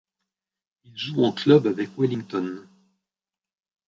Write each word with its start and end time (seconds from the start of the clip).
Il 0.83 0.97
joue 0.97 1.23
en 1.23 1.31
club 1.31 1.67
avec 1.67 1.95
Wellington. 1.95 2.65